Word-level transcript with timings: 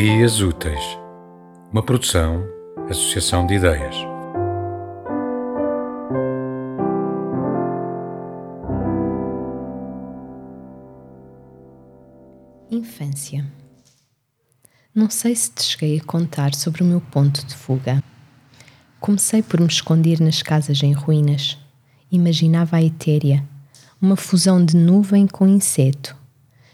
Ideias 0.00 0.40
Úteis, 0.40 0.82
uma 1.70 1.82
produção, 1.82 2.42
associação 2.88 3.46
de 3.46 3.56
ideias. 3.56 3.94
Infância. 12.70 13.44
Não 14.94 15.10
sei 15.10 15.36
se 15.36 15.52
te 15.52 15.64
cheguei 15.64 15.98
a 15.98 16.04
contar 16.04 16.54
sobre 16.54 16.82
o 16.82 16.86
meu 16.86 17.02
ponto 17.02 17.44
de 17.44 17.54
fuga. 17.54 18.02
Comecei 18.98 19.42
por 19.42 19.60
me 19.60 19.66
esconder 19.66 20.18
nas 20.18 20.40
casas 20.40 20.82
em 20.82 20.94
ruínas. 20.94 21.58
Imaginava 22.10 22.78
a 22.78 22.82
etérea, 22.82 23.46
uma 24.00 24.16
fusão 24.16 24.64
de 24.64 24.78
nuvem 24.78 25.26
com 25.26 25.46
inseto. 25.46 26.16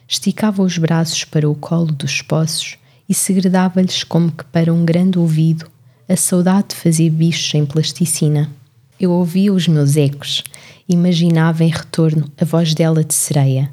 Esticava 0.07 0.63
os 0.63 0.79
braços 0.79 1.25
para 1.25 1.51
o 1.51 1.57
colo 1.57 1.91
dos 1.91 2.23
poços 2.23 2.79
e 3.09 3.15
segredava-lhes 3.15 4.05
como 4.05 4.31
que 4.31 4.45
para 4.45 4.73
um 4.73 4.85
grande 4.85 5.19
ouvido 5.19 5.67
a 6.09 6.17
saudade 6.17 6.69
de 6.69 6.77
fazer 6.77 7.11
bichos 7.11 7.55
em 7.55 7.67
plasticina. 7.67 8.51
Eu 8.99 9.11
ouvia 9.13 9.53
os 9.53 9.69
meus 9.69 9.97
ecos, 9.97 10.45
imaginava 10.89 11.65
em 11.65 11.69
retorno 11.69 12.31
a 12.41 12.45
voz 12.45 12.75
dela 12.75 13.05
de 13.05 13.15
sereia. 13.15 13.71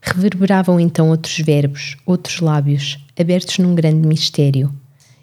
Reverberavam 0.00 0.80
então 0.80 1.10
outros 1.10 1.38
verbos, 1.38 1.96
outros 2.06 2.40
lábios, 2.40 2.98
abertos 3.18 3.58
num 3.58 3.74
grande 3.74 4.06
mistério. 4.06 4.72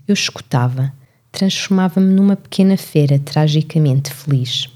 Eu 0.08 0.14
escutava, 0.14 0.94
transformava-me 1.32 2.14
numa 2.14 2.36
pequena 2.36 2.78
fera 2.78 3.20
tragicamente 3.20 4.12
feliz. 4.14 4.70